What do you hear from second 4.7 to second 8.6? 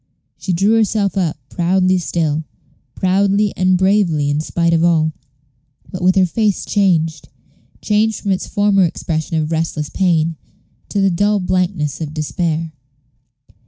of all, but with her face changed changed from its